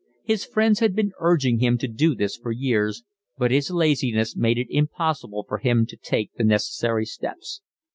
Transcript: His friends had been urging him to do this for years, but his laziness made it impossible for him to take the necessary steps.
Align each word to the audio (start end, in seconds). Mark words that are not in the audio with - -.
His 0.23 0.43
friends 0.45 0.79
had 0.79 0.95
been 0.95 1.11
urging 1.19 1.59
him 1.59 1.77
to 1.77 1.87
do 1.87 2.15
this 2.15 2.35
for 2.35 2.51
years, 2.51 3.03
but 3.37 3.51
his 3.51 3.69
laziness 3.69 4.35
made 4.35 4.57
it 4.57 4.65
impossible 4.71 5.45
for 5.47 5.59
him 5.59 5.85
to 5.85 5.95
take 5.95 6.33
the 6.33 6.43
necessary 6.43 7.05
steps. 7.05 7.61